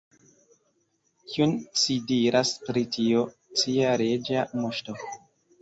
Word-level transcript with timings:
Kion 1.33 1.53
ci 1.81 1.97
diras 2.13 2.55
pri 2.69 2.85
tio, 2.97 3.23
cia 3.63 3.93
Reĝa 4.05 4.51
Moŝto? 4.65 4.99